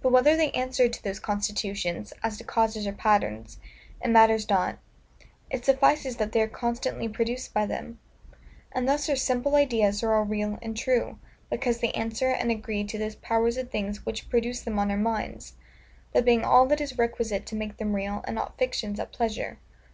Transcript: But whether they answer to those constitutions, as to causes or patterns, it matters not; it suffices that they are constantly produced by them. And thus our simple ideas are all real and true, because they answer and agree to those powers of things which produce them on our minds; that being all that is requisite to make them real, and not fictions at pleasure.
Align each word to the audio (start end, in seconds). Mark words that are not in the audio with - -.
But 0.00 0.10
whether 0.10 0.38
they 0.38 0.50
answer 0.52 0.88
to 0.88 1.02
those 1.04 1.20
constitutions, 1.20 2.14
as 2.22 2.38
to 2.38 2.44
causes 2.44 2.86
or 2.86 2.94
patterns, 2.94 3.58
it 4.02 4.08
matters 4.08 4.48
not; 4.48 4.78
it 5.50 5.66
suffices 5.66 6.16
that 6.16 6.32
they 6.32 6.40
are 6.40 6.48
constantly 6.48 7.10
produced 7.10 7.52
by 7.52 7.66
them. 7.66 7.98
And 8.72 8.88
thus 8.88 9.06
our 9.10 9.16
simple 9.16 9.56
ideas 9.56 10.02
are 10.02 10.14
all 10.14 10.24
real 10.24 10.58
and 10.62 10.74
true, 10.74 11.18
because 11.50 11.80
they 11.80 11.92
answer 11.92 12.28
and 12.30 12.50
agree 12.50 12.84
to 12.84 12.96
those 12.96 13.16
powers 13.16 13.58
of 13.58 13.70
things 13.70 14.06
which 14.06 14.30
produce 14.30 14.62
them 14.62 14.78
on 14.78 14.90
our 14.90 14.96
minds; 14.96 15.56
that 16.14 16.24
being 16.24 16.42
all 16.42 16.64
that 16.68 16.80
is 16.80 16.96
requisite 16.96 17.44
to 17.44 17.54
make 17.54 17.76
them 17.76 17.94
real, 17.94 18.24
and 18.26 18.36
not 18.36 18.56
fictions 18.56 18.98
at 18.98 19.12
pleasure. 19.12 19.58